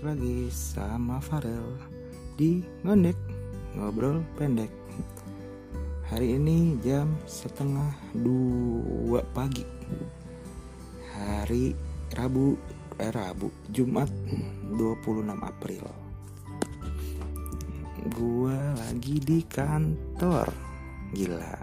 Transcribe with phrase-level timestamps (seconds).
[0.00, 1.76] balik lagi sama Farel
[2.40, 3.20] di Ngondek
[3.76, 4.72] Ngobrol Pendek.
[6.08, 9.60] Hari ini jam setengah dua pagi.
[11.12, 11.76] Hari
[12.16, 12.56] Rabu,
[12.96, 14.08] eh Rabu, Jumat
[14.72, 15.84] 26 April.
[18.16, 20.48] Gua lagi di kantor.
[21.12, 21.54] Gila.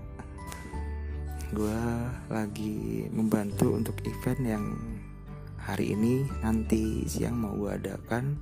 [1.58, 1.82] Gua
[2.30, 4.66] lagi membantu untuk event yang
[5.68, 8.40] hari ini nanti siang mau gue adakan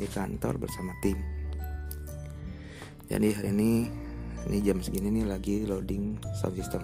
[0.00, 1.20] di kantor bersama tim.
[3.04, 3.84] Jadi hari ini
[4.48, 6.80] ini jam segini nih lagi loading sound system.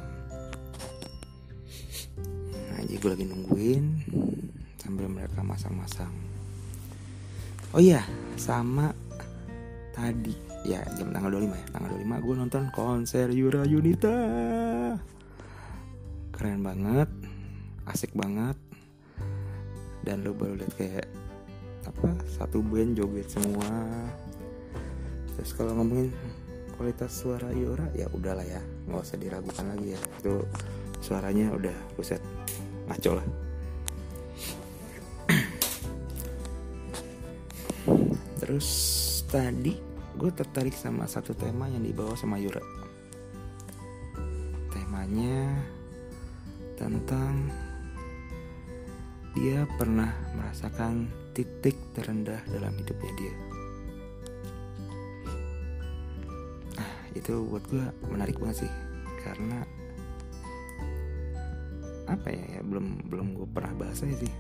[2.69, 3.85] Nah jadi gue lagi nungguin
[4.77, 6.13] sambil mereka masang-masang.
[7.73, 8.05] Oh iya
[8.37, 8.93] sama
[9.97, 10.37] tadi.
[10.69, 11.67] Ya jam tanggal 25 ya.
[11.73, 14.17] Tanggal 25 gue nonton konser Yura Yunita.
[16.37, 17.24] Keren banget
[17.89, 18.57] asik banget.
[20.05, 21.09] Dan lo baru lihat kayak
[21.85, 23.69] apa satu band joget semua.
[25.37, 26.13] Terus kalau ngomongin
[26.77, 30.01] kualitas suara Yora ya udahlah ya nggak usah diragukan lagi ya.
[30.21, 30.47] Itu
[31.01, 32.21] suaranya udah buset
[32.89, 33.27] ngaco lah.
[38.45, 38.69] Terus
[39.29, 39.77] tadi
[40.15, 42.63] gue tertarik sama satu tema yang dibawa sama Yura
[44.95, 45.51] temanya
[46.79, 47.51] tentang
[49.35, 53.35] dia pernah merasakan titik terendah dalam hidupnya dia.
[56.79, 58.73] Nah, itu buat gue menarik banget sih,
[59.27, 59.67] karena
[62.07, 64.35] apa ya, ya belum belum gue pernah bahas aja sih.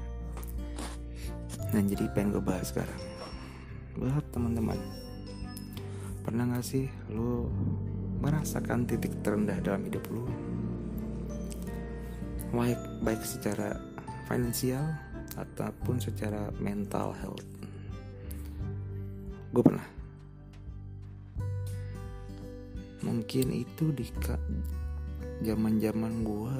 [1.74, 3.02] Dan jadi pengen gue bahas sekarang.
[3.98, 4.78] Buat teman-teman,
[6.22, 7.50] pernah gak sih lo
[8.22, 10.22] merasakan titik terendah dalam hidup lo?
[12.54, 13.74] Baik, baik secara
[14.24, 14.84] finansial
[15.36, 17.46] ataupun secara mental health.
[19.54, 19.86] Gue pernah.
[23.04, 24.04] Mungkin itu di
[25.44, 26.56] zaman zaman gue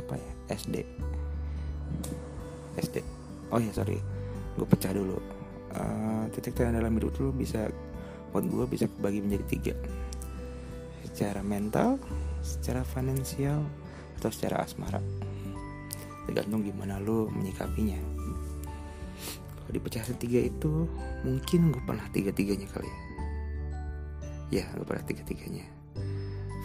[0.00, 0.76] apa ya SD.
[2.80, 2.96] SD.
[3.54, 4.02] Oh ya sorry,
[4.58, 5.16] gue pecah dulu.
[5.74, 7.66] Uh, titik terendah dalam hidup lo bisa
[8.30, 9.74] buat gue bisa kebagi menjadi tiga.
[11.06, 12.02] Secara mental,
[12.42, 13.62] secara finansial,
[14.18, 14.98] atau secara asmara
[16.28, 17.98] tergantung gimana lo menyikapinya.
[19.64, 20.88] Kalau dipecah tiga itu
[21.24, 22.98] mungkin gue pernah tiga-tiganya kali ya.
[24.60, 25.66] Ya gue pernah tiga-tiganya.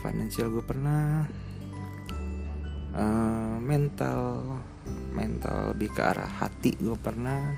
[0.04, 1.28] Financial gue pernah
[2.96, 4.44] uh, mental
[5.16, 7.56] mental lebih ke arah hati gue pernah.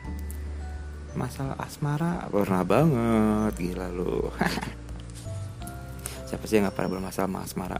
[1.11, 4.31] Masalah asmara pernah banget gila lo
[6.31, 7.79] siapa sih yang gak pernah bermasalah sama asmara?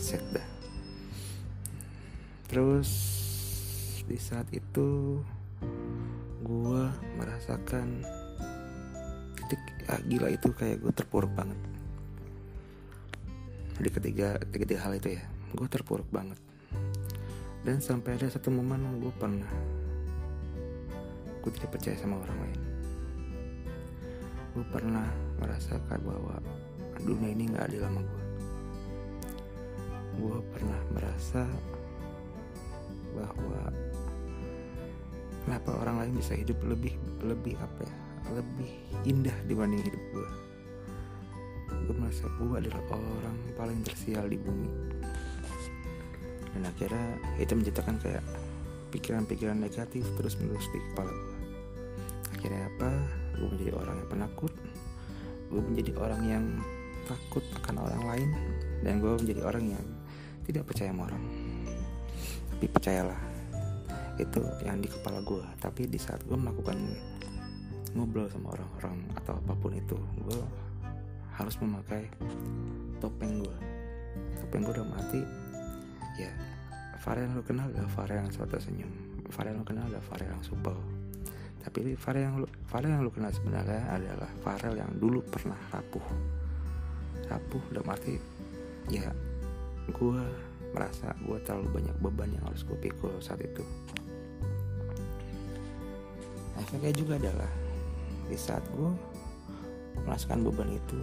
[0.00, 0.48] Set dah.
[2.48, 3.09] Terus
[4.10, 5.22] di saat itu
[6.42, 6.82] gue
[7.14, 8.02] merasakan
[9.38, 11.54] titik ah, gila itu kayak gue terpuruk banget.
[13.78, 15.22] Di ketiga ketiga hal itu ya
[15.54, 16.42] gue terpuruk banget.
[17.62, 19.52] Dan sampai ada satu momen gue pernah
[21.38, 22.60] gue tidak percaya sama orang lain.
[24.58, 25.06] Gue pernah
[25.38, 26.42] merasakan bahwa
[26.98, 28.22] dunia ini nggak adil sama gue
[30.20, 31.48] gue pernah merasa
[33.16, 33.72] bahwa
[35.46, 37.94] kenapa orang lain bisa hidup lebih lebih apa ya
[38.40, 38.70] lebih
[39.08, 40.28] indah dibanding hidup gue
[41.70, 44.70] gue merasa gue adalah orang paling tersial di bumi.
[46.50, 48.22] Dan akhirnya itu menciptakan kayak
[48.90, 51.40] pikiran-pikiran negatif terus menerus di kepala gue
[52.40, 52.90] akhirnya apa?
[53.36, 54.52] Gue menjadi orang yang penakut.
[55.52, 56.44] Gue menjadi orang yang
[57.04, 58.30] takut akan orang lain.
[58.80, 59.84] Dan gue menjadi orang yang
[60.48, 61.22] tidak percaya sama orang.
[62.56, 63.20] Tapi percayalah
[64.20, 66.76] itu yang di kepala gue tapi di saat gue melakukan
[67.96, 70.40] ngobrol sama orang-orang atau apa pun itu gue
[71.34, 72.04] harus memakai
[73.00, 73.56] topeng gue
[74.44, 75.20] topeng gue udah mati
[76.20, 76.30] ya
[77.00, 78.92] yang lo kenal adalah Farel yang suatu senyum.
[79.32, 80.76] Yang lo kenal adalah Farel yang supel.
[81.64, 86.04] Tapi Farel yang lo, Farel yang lo kenal sebenarnya adalah Farel yang dulu pernah rapuh.
[87.24, 88.20] Rapuh udah mati
[88.90, 89.06] ya
[89.86, 90.22] gue
[90.74, 93.62] merasa gue terlalu banyak beban yang harus gue pikul saat itu
[96.60, 97.50] efeknya juga adalah
[98.28, 98.90] di saat gue
[100.04, 101.00] merasakan beban itu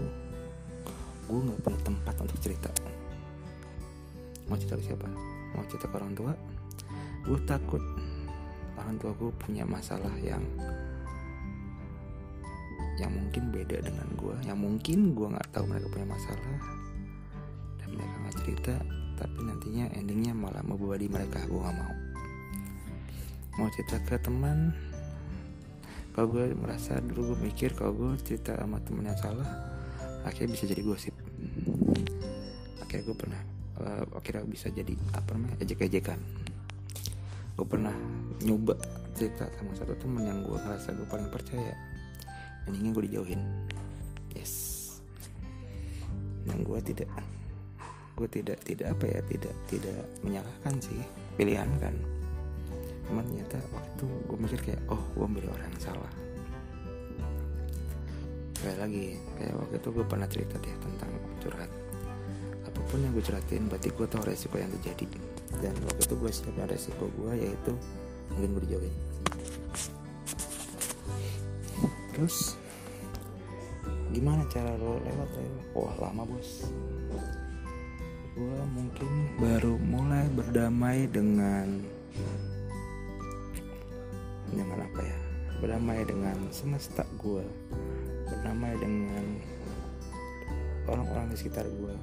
[1.28, 2.72] gue nggak punya tempat untuk cerita.
[4.48, 5.08] Mau cerita ke siapa?
[5.52, 6.34] Mau cerita ke orang tua?
[7.28, 7.84] Gue takut
[8.80, 10.40] orang tua gue punya masalah yang
[12.98, 16.60] yang mungkin beda dengan gue yang mungkin gue nggak tahu mereka punya masalah.
[17.84, 18.76] Dan mereka nggak cerita
[19.20, 21.44] tapi nantinya endingnya malah membebani mereka.
[21.44, 21.94] Gue nggak mau.
[23.60, 24.72] Mau cerita ke teman
[26.18, 29.46] kalau gue merasa dulu gue mikir kalau gue cerita sama temen yang salah
[30.26, 31.14] akhirnya bisa jadi gosip.
[32.82, 33.42] Akhirnya gue pernah
[33.78, 36.18] uh, akhirnya bisa jadi apa namanya ejek-ejekan.
[37.54, 37.94] Gue pernah
[38.42, 38.74] nyoba
[39.14, 41.78] cerita sama satu temen yang gue ngerasa gue paling percaya.
[42.66, 43.42] Dan ingin gue dijauhin.
[44.34, 44.54] Yes.
[46.50, 47.14] Dan gue tidak
[48.18, 50.98] gue tidak tidak apa ya tidak tidak menyalahkan sih
[51.38, 51.94] pilihan kan
[53.08, 56.12] cuman ternyata waktu gue mikir kayak oh gue milih orang yang salah.
[58.58, 59.06] Kayak lagi
[59.40, 61.72] kayak waktu itu gue pernah cerita deh tentang curhat.
[62.68, 65.08] Apa pun yang gue curhatin berarti gue tahu resiko yang terjadi.
[65.64, 67.74] Dan waktu itu gue siapin resiko gue yaitu
[68.36, 68.96] mungkin gue dijauhin.
[72.12, 72.58] Terus
[74.12, 75.66] gimana cara lo lewat lewat?
[75.78, 76.66] Wah lama bos.
[78.36, 79.10] Gue mungkin
[79.42, 81.82] baru mulai berdamai dengan
[84.52, 85.18] dengan apa ya?
[85.58, 87.46] Berdamai dengan semesta gue
[88.28, 89.26] berdamai dengan
[90.92, 91.96] orang-orang di sekitar gue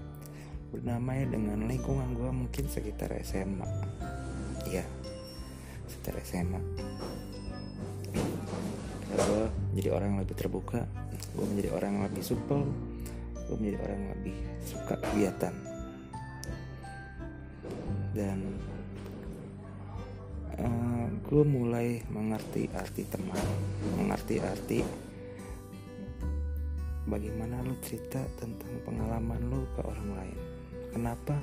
[0.73, 3.69] berdamai dengan lingkungan gue mungkin sekitar SMA
[4.73, 4.83] ya
[5.87, 6.59] sekitar SMA
[9.15, 10.81] gue menjadi orang yang lebih terbuka.
[11.35, 12.63] Gue menjadi orang yang lebih supel.
[13.47, 14.37] Gue menjadi orang yang lebih
[14.67, 15.55] suka kegiatan.
[18.15, 18.39] Dan
[20.59, 20.94] uh,
[21.25, 23.41] gue mulai mengerti arti teman
[23.97, 24.81] mengerti arti
[27.09, 30.39] bagaimana lo cerita tentang pengalaman lo ke orang lain.
[30.93, 31.37] Kenapa?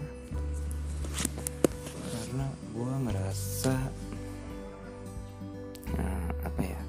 [2.12, 3.76] Karena gue ngerasa
[5.98, 6.82] nah, apa ya?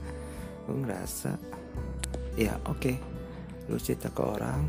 [0.69, 1.31] Gue ngerasa
[2.37, 2.97] ya oke okay,
[3.69, 4.65] lu cerita ke orang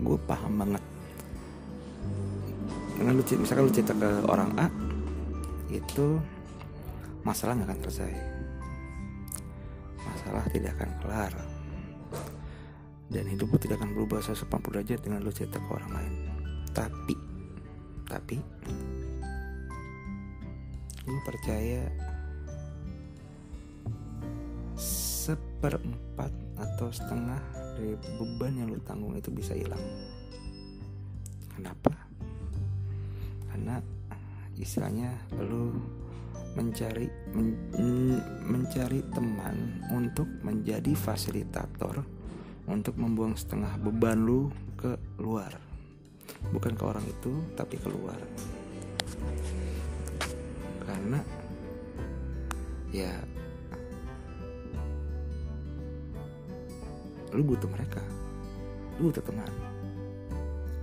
[0.00, 0.84] gue paham banget.
[2.96, 4.66] Dengan lu misalkan lu cerita ke orang A
[5.68, 6.16] itu
[7.24, 8.14] masalah nggak akan selesai
[10.04, 11.32] masalah tidak akan kelar
[13.08, 16.14] dan hidup lu tidak akan berubah 180 derajat dengan lu cerita ke orang lain
[16.76, 17.16] tapi
[18.04, 18.36] tapi
[21.04, 21.84] gue percaya
[25.24, 27.40] seperempat atau setengah
[27.76, 29.80] dari beban yang lu tanggung itu bisa hilang.
[31.54, 31.92] Kenapa?
[33.48, 33.80] Karena
[34.58, 35.72] istilahnya lu
[36.54, 37.54] mencari men,
[38.46, 42.02] mencari teman untuk menjadi fasilitator
[42.64, 44.48] untuk membuang setengah beban lu
[44.78, 45.52] ke luar.
[46.48, 48.16] Bukan ke orang itu, tapi keluar.
[50.84, 51.20] Karena
[52.94, 53.10] ya
[57.34, 57.98] lu butuh mereka
[59.02, 59.50] lu butuh teman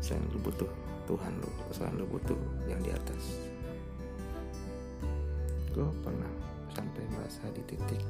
[0.03, 0.67] selain lu butuh
[1.07, 2.35] Tuhan lu selain lu butuh
[2.67, 3.50] yang di atas
[5.71, 6.31] gue pernah
[6.71, 8.03] sampai merasa di titik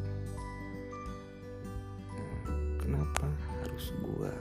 [2.13, 2.41] nah,
[2.81, 3.27] kenapa
[3.61, 4.33] harus gue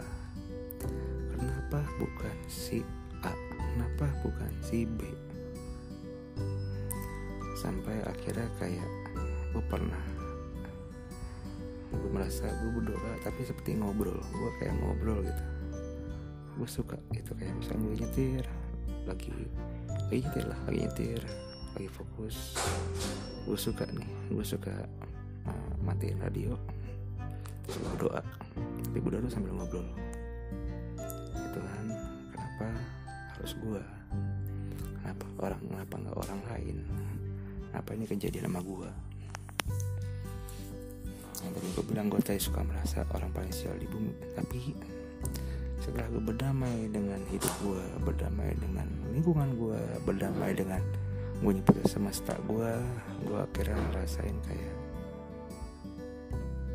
[1.37, 2.84] kenapa bukan si
[3.20, 3.32] A?
[3.70, 5.06] Kenapa bukan si B?
[7.61, 8.90] Sampai akhirnya kayak
[9.55, 10.02] gue pernah
[11.90, 14.19] gue merasa gue berdoa tapi seperti ngobrol.
[14.19, 15.44] Gue kayak ngobrol gitu.
[16.58, 18.44] Gue suka gitu kayak misalnya gue nyetir
[19.09, 19.33] lagi
[20.11, 21.21] lagi nyetir lah lagi nyetir
[21.74, 22.58] lagi fokus.
[23.46, 24.74] Gue suka nih gue suka
[25.46, 26.54] uh, matiin radio.
[27.66, 28.20] Terus gue berdoa
[28.90, 29.86] tapi berdoa tuh sambil ngobrol.
[31.34, 31.86] Gitu kan
[32.34, 32.68] kenapa
[33.38, 33.82] harus gue
[35.00, 36.76] kenapa orang kenapa nggak orang lain?
[37.70, 38.90] Apa ini kejadian sama gue
[41.40, 44.12] yang tadi gue bilang gue tadi suka merasa orang paling sial di bumi.
[44.36, 44.60] Tapi
[45.80, 48.84] setelah gue berdamai dengan hidup gue berdamai dengan
[49.16, 50.84] lingkungan gue berdamai dengan
[51.40, 52.73] gue nyebut semesta gue
[53.25, 54.76] gue akhirnya ngerasain kayak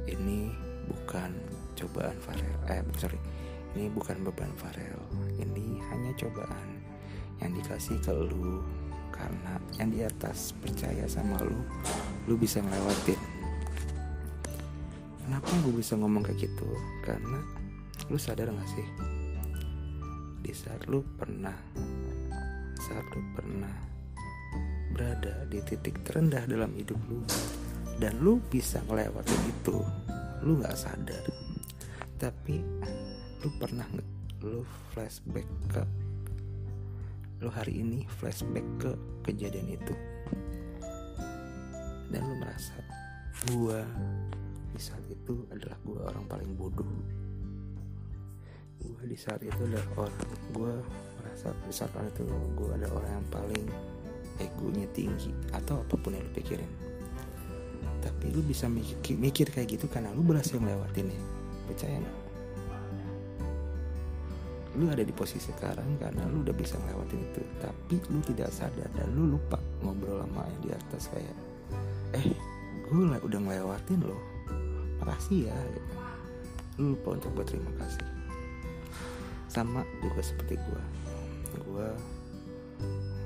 [0.10, 0.50] ini
[0.89, 1.34] bukan
[1.77, 3.19] cobaan Farel eh sorry
[3.77, 5.01] ini bukan beban Farel
[5.38, 6.81] ini hanya cobaan
[7.41, 8.65] yang dikasih ke lu
[9.13, 11.62] karena yang di atas percaya sama lu
[12.25, 13.36] lu bisa ngelewatin
[15.25, 16.69] Kenapa gue bisa ngomong kayak gitu?
[17.01, 17.41] Karena
[18.13, 18.86] lu sadar gak sih?
[20.45, 21.57] Di saat lu pernah
[22.77, 23.74] Saat lu pernah
[24.95, 27.19] Berada di titik terendah dalam hidup lu.
[27.99, 29.83] Dan lu bisa ngelewatin itu.
[30.47, 31.27] Lu gak sadar.
[32.15, 32.63] Tapi
[33.43, 33.83] Lu pernah
[34.39, 34.63] Lu
[34.95, 35.83] flashback ke
[37.43, 38.91] Lu hari ini flashback ke
[39.27, 39.93] kejadian itu.
[42.07, 42.79] Dan lu merasa
[43.51, 43.83] Gua
[44.75, 46.89] di saat itu adalah gue orang paling bodoh.
[48.81, 50.19] Gue di saat itu adalah orang
[50.51, 50.73] gue
[51.21, 53.65] merasa di saat itu gue ada orang yang paling
[54.42, 56.72] egonya tinggi atau apa pun yang lo pikirin.
[58.04, 61.22] Tapi lu bisa mikir, mikir kayak gitu karena lu berhasil ngelewatin ya.
[61.65, 62.25] Percaya gak?
[64.75, 67.42] lu ada di posisi sekarang karena lu udah bisa ngelewatin itu.
[67.63, 71.38] Tapi lu tidak sadar dan lu lupa ngobrol sama yang di atas kayak
[72.12, 72.27] eh
[72.92, 74.20] gue udah ngelewatin loh.
[75.00, 75.92] Makasih ya gitu.
[76.75, 78.04] lu lupa untuk berterima kasih.
[79.48, 80.84] Sama juga seperti gue
[81.56, 81.89] gue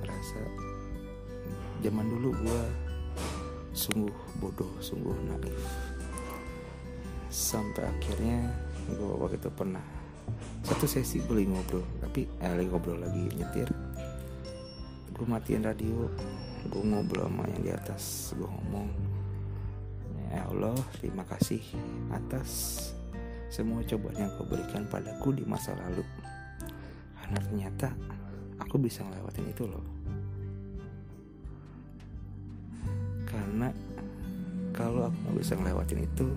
[0.06, 0.42] merasa
[1.79, 2.62] zaman dulu gue
[3.71, 5.55] sungguh bodoh sungguh naif.
[7.29, 8.51] Sampai akhirnya
[8.89, 9.83] gue waktu itu pernah
[10.65, 13.69] satu sesi lagi ngobrol tapi eh, lagi ngobrol lagi nyetir.
[15.15, 16.09] Gue matiin radio
[16.67, 18.88] gue ngobrol sama yang di atas gue ngomong
[20.29, 21.63] ya Allah terima kasih
[22.13, 22.50] atas
[23.50, 26.05] semua cobaan yang kau berikan padaku di masa lalu.
[27.17, 27.88] Karena ternyata
[28.62, 29.99] aku bisa ngelewatin itu loh
[33.50, 33.74] karena
[34.77, 36.27] kalau aku nggak bisa ngelewatin itu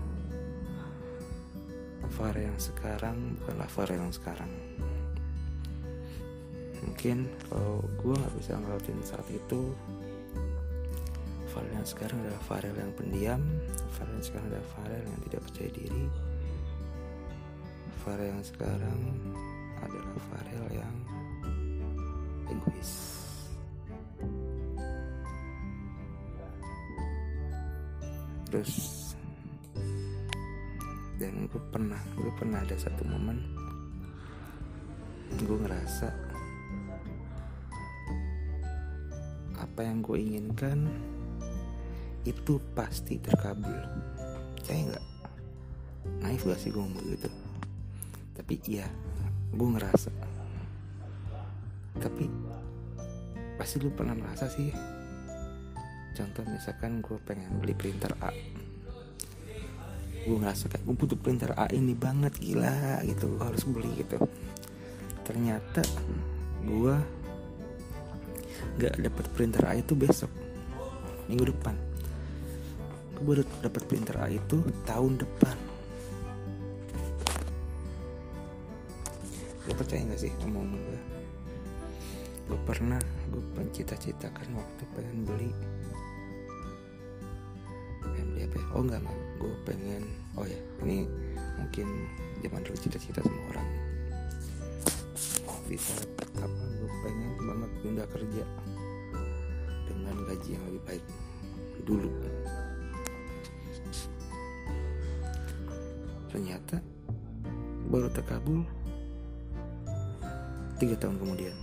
[2.17, 4.49] Farel yang sekarang bukanlah Farel yang sekarang.
[6.81, 9.77] Mungkin kalau gue nggak bisa ngelewatin saat itu
[11.53, 13.45] Farel yang sekarang adalah Farel yang pendiam
[13.93, 16.05] Farel yang sekarang adalah Farel yang tidak percaya diri.
[18.01, 19.01] Farel yang sekarang
[19.85, 20.97] adalah Farel yang
[22.49, 23.22] egois
[28.53, 29.01] terus.
[31.17, 33.41] Dan gue pernah gue pernah ada satu momen
[35.33, 36.13] gue ngerasa
[39.57, 40.85] apa yang gue inginkan
[42.29, 43.73] itu pasti terkabul.
[44.61, 45.07] Saya nggak?
[46.21, 47.33] Naif gak sih gue ngomong gitu?
[48.37, 48.85] Tapi iya
[49.57, 50.13] gue ngerasa.
[51.97, 52.29] Tapi
[53.57, 54.92] pasti lu pernah merasa sih
[56.13, 58.31] contoh misalkan gue pengen beli printer A.
[60.23, 63.37] Gue ngerasa kayak gue butuh printer A ini banget gila gitu.
[63.37, 64.21] Gue harus beli gitu.
[65.27, 65.83] Ternyata
[66.63, 66.95] gue
[68.79, 70.31] nggak dapat printer A itu besok
[71.27, 71.75] minggu depan.
[73.19, 75.57] Gue baru dapat printer A itu tahun depan.
[79.63, 80.99] Gue percaya gak sih ngomong gue
[82.49, 85.53] gue pernah gue pencita-citakan waktu pengen beli
[88.53, 88.67] apa ya?
[88.77, 89.19] oh enggak enggak.
[89.41, 90.03] Gue pengen
[90.37, 91.09] oh ya ini
[91.59, 91.87] mungkin
[92.45, 93.69] zaman dulu cita-cita semua orang.
[95.71, 95.95] Bisa
[96.37, 98.45] apa gue pengen banget pindah kerja
[99.89, 101.05] dengan gaji yang lebih baik
[101.89, 102.11] dulu.
[106.33, 106.77] Ternyata
[107.89, 108.65] baru terkabul
[110.81, 111.55] tiga tahun kemudian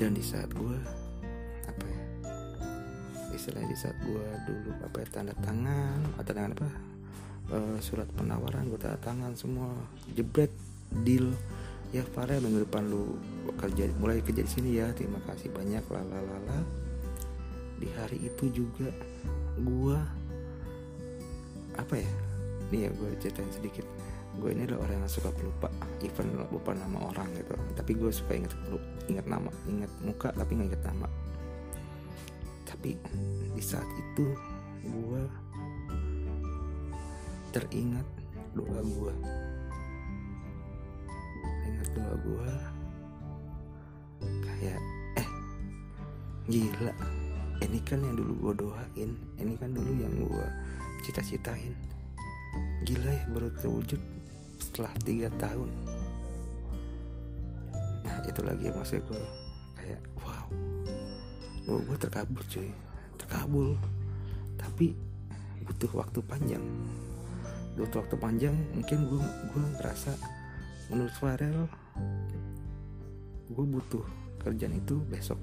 [0.00, 0.76] dan di saat gue
[1.68, 2.04] apa ya
[3.36, 6.68] istilahnya di saat gue dulu apa ya, tanda tangan atau tangan apa
[7.52, 9.68] uh, surat penawaran gue tanda tangan semua
[10.16, 10.50] jebret
[11.04, 11.36] deal.
[11.90, 13.18] Ya Farel minggu depan lu
[13.58, 16.62] kerja mulai kerja di sini ya terima kasih banyak lalalala
[17.82, 18.94] di hari itu juga
[19.58, 19.98] gue
[21.74, 22.12] apa ya
[22.70, 23.82] nih ya gue ceritain sedikit
[24.38, 25.66] gue ini adalah orang yang suka pelupa
[26.06, 27.54] even lupa nama orang gitu.
[27.74, 28.54] Tapi gue suka inget
[29.10, 31.08] inget nama inget muka tapi nggak inget nama.
[32.68, 32.94] Tapi
[33.56, 34.30] di saat itu
[34.86, 35.22] gue
[37.50, 38.06] teringat
[38.54, 39.14] doa gue
[41.66, 42.52] ingat doa gue
[44.46, 44.80] kayak
[45.18, 45.28] eh
[46.46, 46.94] gila
[47.60, 50.46] ini kan yang dulu gue doain ini kan dulu yang gue
[51.02, 51.74] cita-citain.
[52.86, 54.00] Gila ya baru terwujud
[54.60, 55.72] setelah tiga tahun.
[58.04, 59.24] Nah itu lagi yang maksud gue
[59.80, 60.46] kayak wow.
[61.68, 62.70] Oh, gue terkabul cuy.
[63.16, 63.74] Terkabul.
[64.60, 64.92] Tapi
[65.64, 66.64] butuh waktu panjang.
[67.74, 69.22] Butuh waktu panjang mungkin gue
[69.56, 70.12] gue ngerasa
[70.92, 71.64] menurut Farel
[73.50, 74.04] gue butuh
[74.44, 75.40] kerjaan itu besok.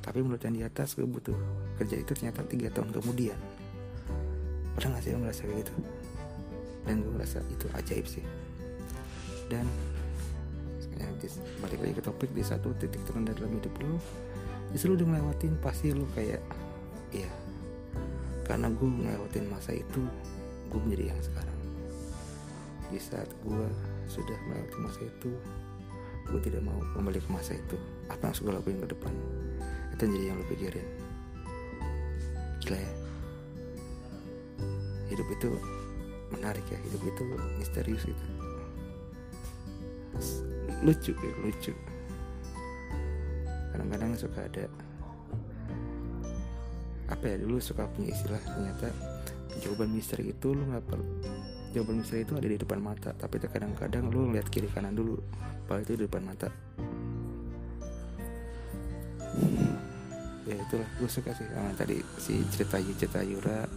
[0.00, 1.36] Tapi menurut yang di atas gue butuh
[1.76, 3.36] kerja itu ternyata tiga tahun kemudian.
[4.78, 5.74] Pernah gak sih lo ngerasa kayak gitu
[6.88, 8.24] dan gue ngerasa itu ajaib sih.
[9.52, 9.68] Dan
[11.60, 14.00] balik lagi ke topik di satu titik terendah dalam hidup lo
[14.72, 16.40] justru udah ngelewatin pasti lo kayak
[17.12, 17.28] iya.
[18.48, 20.00] Karena gue ngelewatin masa itu
[20.72, 21.58] gue menjadi yang sekarang.
[22.88, 23.66] Di saat gue
[24.08, 25.30] sudah melewati masa itu
[26.28, 27.76] gue tidak mau kembali ke masa itu.
[28.08, 29.12] Apa yang harus gue lakuin ke depan?
[29.92, 30.88] Itu jadi yang lo pikirin.
[32.64, 32.92] Gila ya.
[35.12, 35.50] Hidup itu
[36.34, 37.22] menarik ya hidup itu
[37.56, 38.24] misterius gitu.
[40.84, 41.72] Lucu ya lucu.
[43.74, 44.64] Kadang-kadang suka ada
[47.08, 48.92] apa ya dulu suka punya istilah ternyata
[49.64, 51.08] jawaban misteri itu lu nggak perlu
[51.72, 55.16] jawaban misteri itu ada di depan mata tapi kadang-kadang lu lihat kiri kanan dulu
[55.64, 56.48] padahal itu di depan mata.
[60.48, 63.68] Ya itulah gue suka sih sama tadi si cerita cerita Yura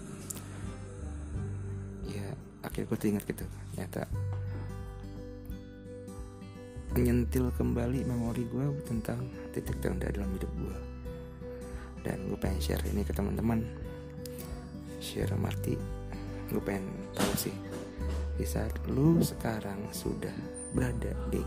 [2.72, 3.46] akhirnya gue teringat gitu.
[3.76, 4.02] Ternyata
[6.92, 10.78] menyentil kembali memori gue tentang titik terendah dalam hidup gue
[12.02, 13.64] dan gue pengen share ini ke teman-teman.
[15.04, 15.76] Share Marti
[16.52, 16.84] gue pengen
[17.16, 17.56] tahu sih
[18.36, 20.36] di saat lu sekarang sudah
[20.76, 21.40] berada di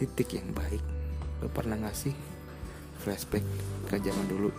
[0.00, 0.80] titik yang baik
[1.44, 2.16] lu pernah ngasih
[3.02, 3.44] flashback
[3.92, 4.50] ke zaman dulu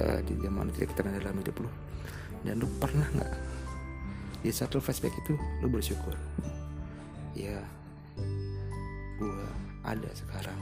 [0.00, 1.70] uh, di zaman titik terendah dalam hidup lu
[2.46, 3.32] dan lu pernah nggak
[4.38, 6.14] di saat lu flashback itu lu bersyukur?
[7.34, 7.58] Ya
[9.18, 9.46] gue
[9.82, 10.60] ada sekarang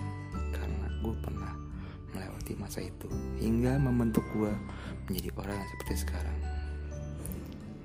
[0.52, 1.52] karena gue pernah
[2.16, 4.52] melewati masa itu hingga membentuk gue
[5.08, 6.38] menjadi orang yang seperti sekarang.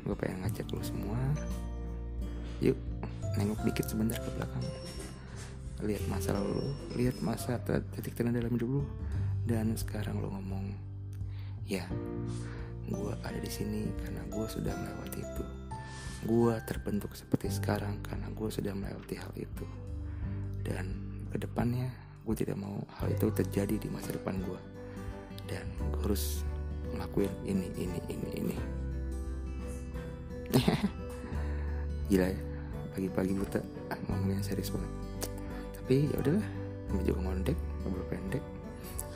[0.08, 1.20] Gue pengen ngajak lu semua
[2.62, 2.78] yuk
[3.36, 4.66] nengok dikit sebentar ke belakang.
[5.82, 6.62] Lihat masa lalu
[6.96, 7.58] lihat masa
[7.98, 8.84] titik terendah dalam hidup lu.
[9.42, 10.70] Dan sekarang lo ngomong
[11.66, 11.90] ya
[12.90, 15.46] gue ada di sini karena gue sudah melewati itu.
[16.26, 19.66] Gue terbentuk seperti sekarang karena gue sudah melewati hal itu.
[20.62, 20.98] Dan
[21.30, 21.90] ke depannya
[22.22, 24.60] gue tidak mau hal itu terjadi di masa depan gue
[25.50, 26.46] dan gue harus
[26.94, 28.58] ngelakuin ini ini ini ini.
[32.12, 32.40] Gila ya
[32.92, 33.60] pagi-pagi buta
[33.92, 34.92] ah, ngomongnya serius banget.
[35.80, 36.48] Tapi ya udahlah
[36.92, 38.44] kami juga ngondek ngobrol pendek.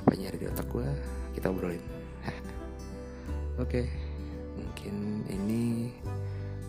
[0.03, 0.87] Apa nyari di otak gue
[1.35, 1.83] kita obrolin
[3.55, 3.85] oke okay,
[4.55, 5.91] mungkin ini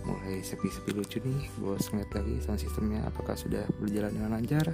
[0.07, 1.51] mulai sepi-sepi lucu nih.
[1.59, 4.67] Gue ngeliat lagi sound sistemnya apakah sudah berjalan dengan lancar?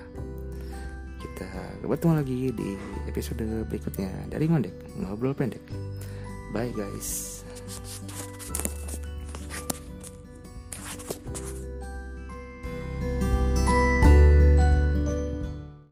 [1.23, 1.49] Kita
[1.87, 2.71] bertemu lagi di
[3.09, 5.63] episode berikutnya dari ngondek ngobrol pendek.
[6.53, 7.43] Bye guys